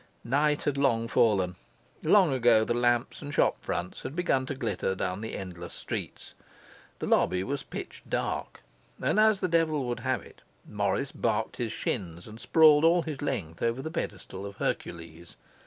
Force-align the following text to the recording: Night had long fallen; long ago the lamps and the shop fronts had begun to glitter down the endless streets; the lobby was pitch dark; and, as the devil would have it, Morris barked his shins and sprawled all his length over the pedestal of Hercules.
Night 0.23 0.63
had 0.63 0.77
long 0.79 1.07
fallen; 1.07 1.57
long 2.01 2.33
ago 2.33 2.65
the 2.65 2.73
lamps 2.73 3.21
and 3.21 3.29
the 3.29 3.33
shop 3.35 3.57
fronts 3.63 4.01
had 4.01 4.15
begun 4.15 4.47
to 4.47 4.55
glitter 4.55 4.95
down 4.95 5.21
the 5.21 5.37
endless 5.37 5.75
streets; 5.75 6.33
the 6.97 7.05
lobby 7.05 7.43
was 7.43 7.61
pitch 7.61 8.01
dark; 8.09 8.61
and, 8.99 9.19
as 9.19 9.41
the 9.41 9.47
devil 9.47 9.85
would 9.85 9.99
have 9.99 10.23
it, 10.23 10.41
Morris 10.67 11.11
barked 11.11 11.57
his 11.57 11.71
shins 11.71 12.25
and 12.27 12.39
sprawled 12.39 12.83
all 12.83 13.03
his 13.03 13.21
length 13.21 13.61
over 13.61 13.83
the 13.83 13.91
pedestal 13.91 14.43
of 14.43 14.55
Hercules. 14.57 15.35